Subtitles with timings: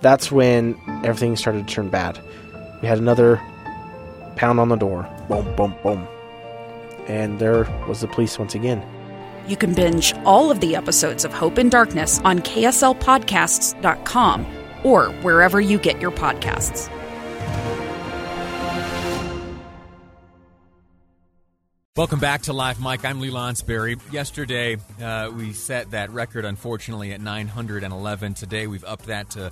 [0.00, 2.20] That's when everything started to turn bad.
[2.82, 3.40] We had another
[4.36, 5.08] pound on the door.
[5.28, 6.06] Boom, boom, boom.
[7.08, 8.82] And there was the police once again.
[9.48, 14.46] You can binge all of the episodes of Hope and Darkness on KSLPodcasts.com
[14.82, 16.90] or wherever you get your podcasts.
[21.96, 23.06] Welcome back to Live Mic.
[23.06, 23.98] I'm Lee Lonsberry.
[24.12, 28.34] Yesterday, uh, we set that record, unfortunately, at 911.
[28.34, 29.50] Today, we've upped that to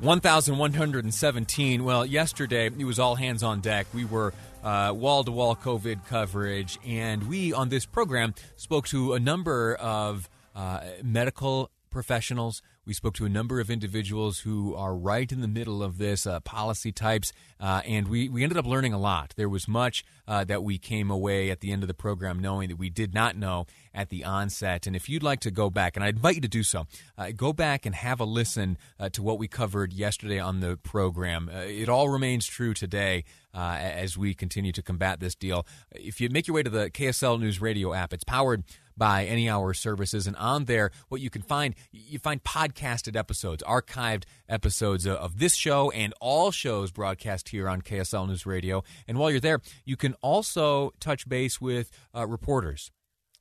[0.00, 1.84] 1,117.
[1.84, 3.86] Well, yesterday, it was all hands on deck.
[3.92, 9.20] We were wall to wall COVID coverage, and we, on this program, spoke to a
[9.20, 12.62] number of uh, medical professionals.
[12.86, 16.26] We spoke to a number of individuals who are right in the middle of this,
[16.26, 19.34] uh, policy types, uh, and we, we ended up learning a lot.
[19.36, 22.68] There was much uh, that we came away at the end of the program knowing
[22.68, 24.86] that we did not know at the onset.
[24.86, 26.86] And if you'd like to go back, and I invite you to do so,
[27.18, 30.76] uh, go back and have a listen uh, to what we covered yesterday on the
[30.76, 31.50] program.
[31.52, 33.24] Uh, it all remains true today.
[33.52, 35.66] Uh, as we continue to combat this deal.
[35.90, 38.62] If you make your way to the KSL News Radio app, it's powered
[39.00, 43.62] by Any Hour Services, and on there, what you can find, you find podcasted episodes,
[43.66, 48.84] archived episodes of this show and all shows broadcast here on KSL News Radio.
[49.08, 52.90] And while you're there, you can also touch base with uh, reporters.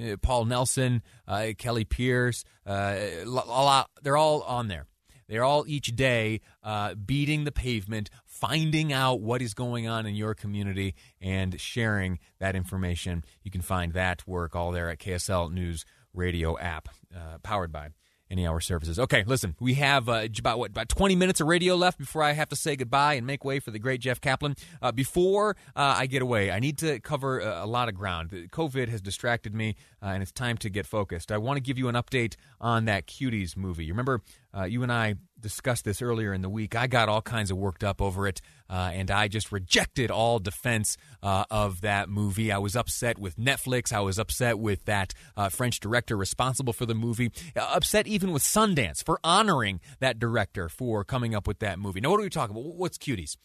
[0.00, 4.86] Uh, Paul Nelson, uh, Kelly Pierce, uh, a lot, they're all on there.
[5.30, 10.16] They're all each day uh, beating the pavement, finding out what is going on in
[10.16, 13.24] your community, and sharing that information.
[13.44, 17.90] You can find that work all there at KSL News Radio app, uh, powered by
[18.30, 18.98] any hour services.
[18.98, 22.32] Okay, listen, we have uh, about what about 20 minutes of radio left before I
[22.32, 24.56] have to say goodbye and make way for the great Jeff Caplan.
[24.80, 28.30] Uh, before uh, I get away, I need to cover a, a lot of ground.
[28.30, 31.32] COVID has distracted me, uh, and it's time to get focused.
[31.32, 33.84] I want to give you an update on that Cuties movie.
[33.84, 34.22] You remember
[34.56, 36.76] uh, you and I discussed this earlier in the week.
[36.76, 40.38] I got all kinds of worked up over it, uh, and I just rejected all
[40.38, 42.52] defense uh, of that movie.
[42.52, 43.92] I was upset with Netflix.
[43.92, 47.30] I was upset with that uh, French director responsible for the movie.
[47.56, 52.00] Uh, upset even with Sundance for honoring that director for coming up with that movie.
[52.00, 52.74] Now, what are we talking about?
[52.74, 53.36] What's Cuties?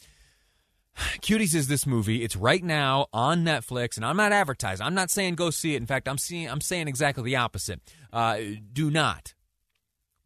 [0.98, 2.24] Cuties is this movie.
[2.24, 4.86] It's right now on Netflix, and I'm not advertising.
[4.86, 5.78] I'm not saying go see it.
[5.78, 6.50] In fact, I'm seeing.
[6.50, 7.80] I'm saying exactly the opposite.
[8.12, 8.40] Uh,
[8.74, 9.34] do not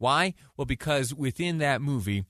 [0.00, 0.32] why?
[0.56, 2.24] Well, because within that movie,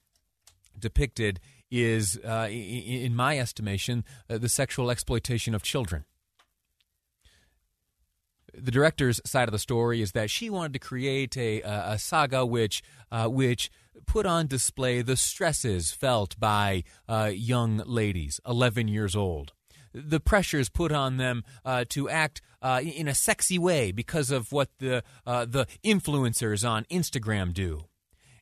[0.77, 1.39] depicted
[1.71, 6.05] is, uh, in my estimation, uh, the sexual exploitation of children.
[8.53, 12.45] The director's side of the story is that she wanted to create a, a saga
[12.45, 12.83] which,
[13.13, 13.71] uh, which
[14.05, 19.53] put on display the stresses felt by uh, young ladies, 11 years old
[19.93, 24.53] the pressures put on them uh, to act uh, in a sexy way because of
[24.53, 27.85] what the uh, the influencers on Instagram do.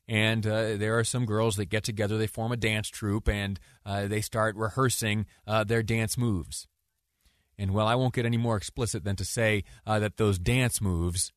[0.07, 3.59] And uh, there are some girls that get together, they form a dance troupe, and
[3.85, 6.67] uh, they start rehearsing uh, their dance moves.
[7.59, 11.31] And well, I won't get any more explicit than to say that those dance moves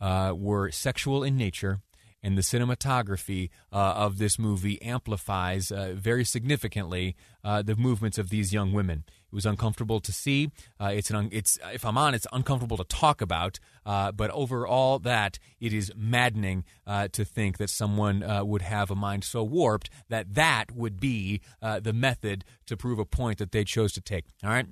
[0.00, 1.80] were sexual in nature
[2.26, 7.14] and the cinematography uh, of this movie amplifies uh, very significantly
[7.44, 9.04] uh, the movements of these young women.
[9.06, 10.50] It was uncomfortable to see.
[10.80, 13.60] Uh, it's an un- it's if I'm on, it's uncomfortable to talk about.
[13.84, 18.96] Uh, but overall, that it is maddening uh, to think that someone would have a
[18.96, 23.62] mind so warped that that would be the method to prove a point that they
[23.62, 24.24] chose to take.
[24.42, 24.66] All right,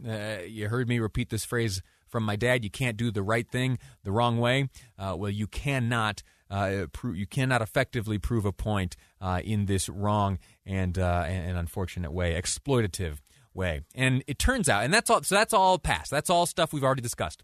[0.49, 2.65] you heard me repeat this phrase from my dad.
[2.65, 4.71] You can't do the right thing the wrong way.
[4.99, 10.99] well, you cannot uh, you cannot effectively prove a point uh, in this wrong and,
[10.99, 13.19] uh, and unfortunate way, exploitative
[13.55, 13.83] way.
[13.95, 15.23] And it turns out, and that's all.
[15.23, 16.11] So that's all past.
[16.11, 17.43] That's all stuff we've already discussed.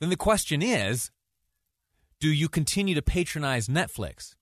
[0.00, 1.10] Then the question is,
[2.20, 4.34] do you continue to patronize Netflix?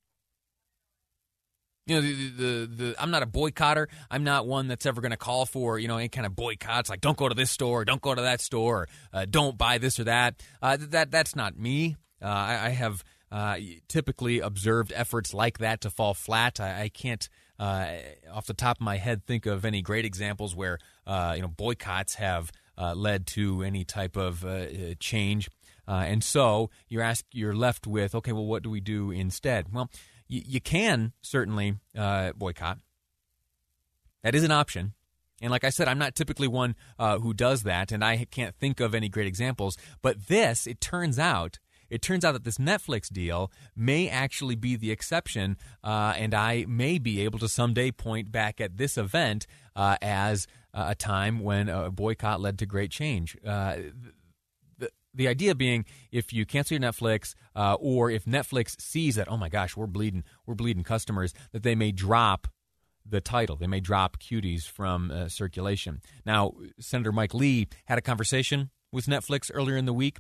[1.87, 3.87] You know, the, the, the, I'm not a boycotter.
[4.11, 6.91] I'm not one that's ever going to call for, you know, any kind of boycotts
[6.91, 10.01] like don't go to this store, don't go to that store, uh, don't buy this
[10.01, 10.43] or that.
[10.61, 11.97] Uh, that that's not me.
[12.21, 13.57] Uh, I, I, have uh,
[13.89, 16.61] typically observed efforts like that to fall flat.
[16.61, 17.29] I, I can't,
[17.59, 17.89] uh,
[18.33, 21.49] off the top of my head, think of any great examples where uh, you know
[21.49, 24.67] boycotts have uh, led to any type of uh,
[25.01, 25.49] change.
[25.89, 29.73] and so you're asked, you're left with, okay, well, what do we do instead?
[29.73, 29.91] Well,
[30.29, 32.79] you, you can certainly boycott.
[34.23, 34.93] That is an option.
[35.41, 38.81] And like I said, I'm not typically one who does that, and I can't think
[38.81, 39.77] of any great examples.
[40.03, 41.59] But this, it turns out,
[41.91, 46.65] it turns out that this Netflix deal may actually be the exception, uh, and I
[46.69, 51.69] may be able to someday point back at this event uh, as a time when
[51.69, 53.37] a boycott led to great change.
[53.47, 53.77] Uh,
[54.79, 59.31] the, the idea being, if you cancel your Netflix, uh, or if Netflix sees that,
[59.31, 62.49] oh my gosh, we're bleeding, we're bleeding customers, that they may drop
[63.09, 63.57] the title.
[63.57, 66.01] They may drop cuties from uh, circulation.
[66.25, 70.19] Now, Senator Mike Lee had a conversation with Netflix earlier in the week,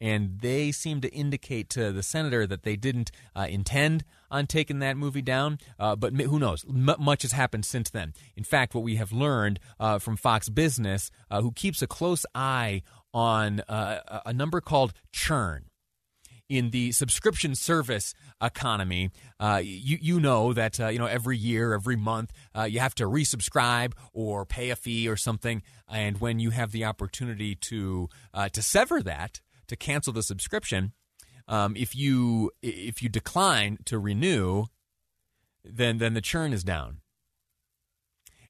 [0.00, 4.78] and they seemed to indicate to the senator that they didn't uh, intend on taking
[4.80, 5.58] that movie down.
[5.78, 6.64] Uh, but who knows?
[6.68, 8.12] M- much has happened since then.
[8.36, 12.24] In fact, what we have learned uh, from Fox Business, uh, who keeps a close
[12.34, 15.64] eye on uh, a number called churn
[16.48, 21.74] in the subscription service economy, uh, you you know that uh, you know every year,
[21.74, 26.38] every month, uh, you have to resubscribe or pay a fee or something, and when
[26.38, 30.92] you have the opportunity to uh, to sever that, to cancel the subscription,
[31.46, 34.66] um, if you if you decline to renew,
[35.64, 36.98] then then the churn is down.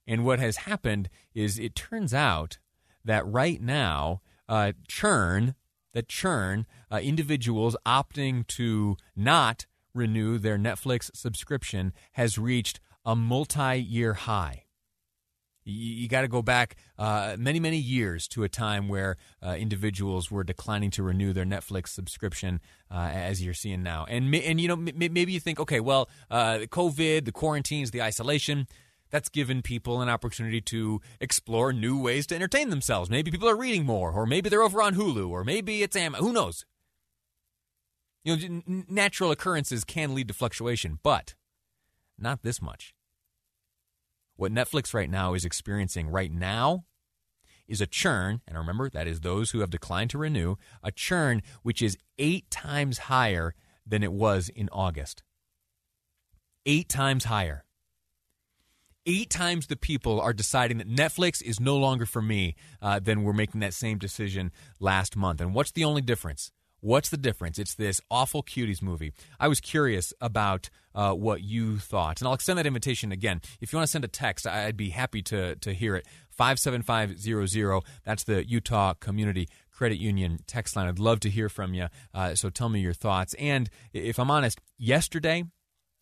[0.07, 2.59] And what has happened is it turns out
[3.05, 5.55] that right now, uh, churn
[5.93, 13.81] that churn, uh, individuals opting to not renew their Netflix subscription has reached a multi
[13.81, 14.65] year high.
[15.69, 19.57] You, you got to go back uh, many, many years to a time where uh,
[19.59, 22.61] individuals were declining to renew their Netflix subscription,
[22.91, 24.07] uh, as you're seeing now.
[24.09, 28.67] And and you know maybe you think, okay, well, uh, COVID, the quarantines, the isolation
[29.11, 33.09] that's given people an opportunity to explore new ways to entertain themselves.
[33.11, 36.15] Maybe people are reading more, or maybe they're over on Hulu, or maybe it's Am.
[36.15, 36.65] Who knows?
[38.25, 41.35] You know, natural occurrences can lead to fluctuation, but
[42.19, 42.95] not this much.
[44.39, 46.85] What Netflix right now is experiencing right now
[47.67, 51.43] is a churn, and remember that is those who have declined to renew, a churn
[51.63, 55.25] which is eight times higher than it was in August.
[56.65, 57.65] Eight times higher
[59.09, 63.23] eight times the people are deciding that Netflix is no longer for me uh, than
[63.23, 65.41] we're making that same decision last month.
[65.41, 66.53] And what's the only difference?
[66.81, 67.59] What's the difference?
[67.59, 69.13] It's this awful cuties movie.
[69.41, 73.41] I was curious about uh, what you thought, and I'll extend that invitation again.
[73.61, 76.07] If you want to send a text, I'd be happy to to hear it.
[76.31, 77.83] Five seven five zero zero.
[78.05, 80.87] That's the Utah Community Credit Union text line.
[80.87, 81.89] I'd love to hear from you.
[82.15, 83.35] Uh, so tell me your thoughts.
[83.35, 85.45] And if I'm honest, yesterday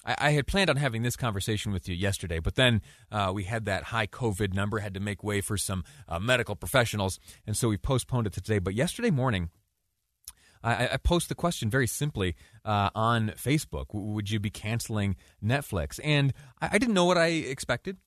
[0.07, 2.81] I, had planned on having this conversation with you yesterday, but then
[3.11, 6.55] uh, we had that high COVID number, had to make way for some uh, medical
[6.55, 8.61] professionals, and so we postponed it to today.
[8.61, 9.51] But yesterday morning,
[10.63, 16.01] I, I posed the question very simply uh, on Facebook: Would you be canceling Netflix?
[16.03, 17.99] And I, I didn't know what I expected.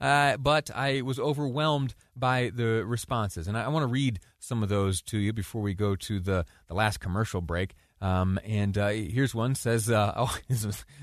[0.00, 4.62] Uh, but I was overwhelmed by the responses, and I, I want to read some
[4.62, 7.74] of those to you before we go to the, the last commercial break.
[8.02, 10.36] Um, and uh, here's one says, uh, "Oh,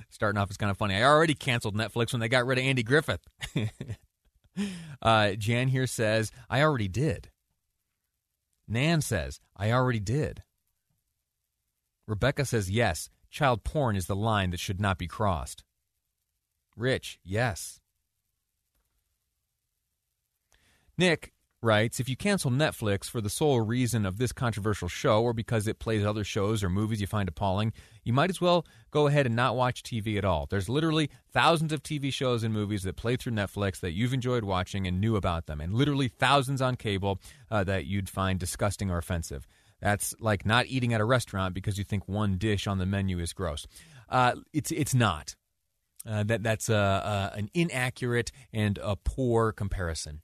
[0.10, 0.96] starting off is kind of funny.
[0.96, 3.22] I already canceled Netflix when they got rid of Andy Griffith."
[5.02, 7.32] uh, Jan here says, "I already did."
[8.68, 10.44] Nan says, "I already did."
[12.08, 15.64] Rebecca says, "Yes, child porn is the line that should not be crossed."
[16.76, 17.80] Rich, yes.
[20.98, 25.34] Nick writes If you cancel Netflix for the sole reason of this controversial show or
[25.34, 27.74] because it plays other shows or movies you find appalling,
[28.04, 30.46] you might as well go ahead and not watch TV at all.
[30.50, 34.44] There's literally thousands of TV shows and movies that play through Netflix that you've enjoyed
[34.44, 38.92] watching and knew about them, and literally thousands on cable uh, that you'd find disgusting
[38.92, 39.48] or offensive.
[39.84, 43.20] That's like not eating at a restaurant because you think one dish on the menu
[43.20, 43.68] is gross.
[44.08, 45.36] Uh, it's it's not.
[46.08, 50.22] Uh, that that's a, a, an inaccurate and a poor comparison.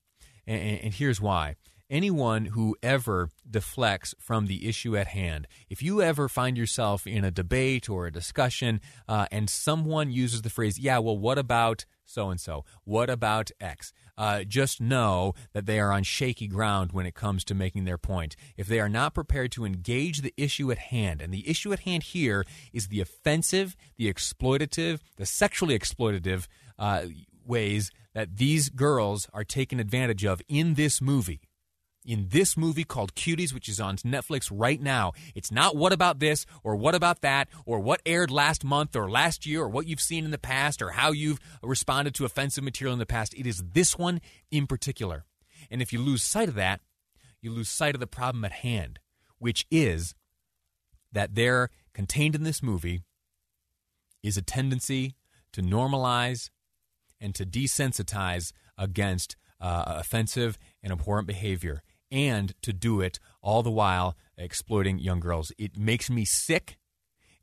[0.48, 1.56] And, and here's why
[1.90, 7.26] anyone who ever deflects from the issue at hand, if you ever find yourself in
[7.26, 11.86] a debate or a discussion uh, and someone uses the phrase, yeah, well, what about
[12.10, 12.66] so and so?
[12.84, 13.94] What about X?
[14.18, 17.98] Uh, just know that they are on shaky ground when it comes to making their
[17.98, 18.36] point.
[18.58, 21.82] If they are not prepared to engage the issue at hand, and the issue at
[21.82, 26.48] hand here is the offensive, the exploitative, the sexually exploitative
[26.78, 27.06] uh,
[27.46, 31.42] ways that these girls are taken advantage of in this movie.
[32.06, 35.12] In this movie called Cuties, which is on Netflix right now.
[35.36, 39.10] It's not what about this or what about that or what aired last month or
[39.10, 42.64] last year or what you've seen in the past or how you've responded to offensive
[42.64, 43.34] material in the past.
[43.34, 45.26] It is this one in particular.
[45.70, 46.82] And if you lose sight of that,
[47.42, 49.00] you lose sight of the problem at hand,
[49.38, 50.16] which is
[51.12, 53.02] that they're contained in this movie
[54.24, 55.16] is a tendency
[55.54, 56.50] to normalize
[57.20, 63.72] and to desensitize against uh, offensive and abhorrent behavior, and to do it all the
[63.72, 65.52] while exploiting young girls.
[65.58, 66.78] It makes me sick.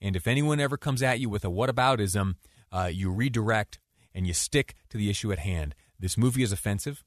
[0.00, 2.34] And if anyone ever comes at you with a whataboutism,
[2.72, 3.78] uh, you redirect
[4.14, 5.74] and you stick to the issue at hand.
[5.98, 7.04] This movie is offensive.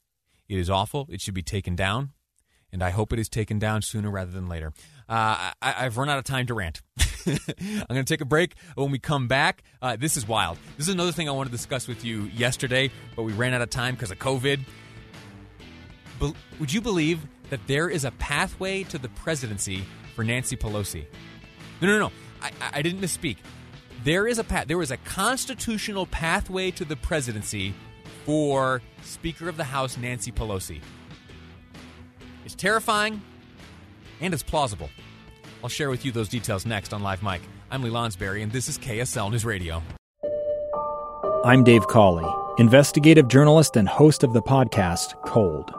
[0.47, 1.07] It is awful.
[1.11, 2.11] It should be taken down.
[2.71, 4.73] And I hope it is taken down sooner rather than later.
[5.07, 6.81] Uh, I, have run out of time to rant.
[7.25, 8.55] I'm going to take a break.
[8.75, 10.59] When we come back, uh, this is wild.
[10.77, 13.61] This is another thing I wanted to discuss with you yesterday, but we ran out
[13.61, 14.59] of time because of COVID.
[16.19, 19.83] Be- would you believe that there is a pathway to the presidency
[20.15, 21.05] for Nancy Pelosi?
[21.81, 22.11] No, no, no.
[22.41, 23.37] I, I didn't misspeak.
[24.03, 24.67] There is a path.
[24.67, 27.73] There is a constitutional pathway to the presidency
[28.25, 30.79] for Speaker of the House Nancy Pelosi.
[32.45, 33.21] It's terrifying
[34.21, 34.89] and it's plausible.
[35.63, 37.41] I'll share with you those details next on Live Mic.
[37.71, 39.83] I'm Lee Lonsberry, and this is KSL News Radio.
[41.43, 42.25] I'm Dave Cawley,
[42.57, 45.78] investigative journalist and host of the podcast Cold.